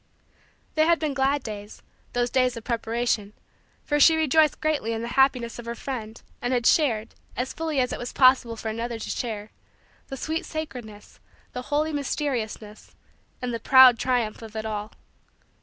[0.73, 3.33] They had been glad days those days of preparation
[3.83, 7.79] for she rejoiced greatly in the happiness of her friend and had shared, as fully
[7.79, 9.51] as it was possible for another to share,
[10.07, 11.19] the sweet sacredness,
[11.53, 12.95] the holy mysteriousness,
[13.43, 14.91] and the proud triumph of it all.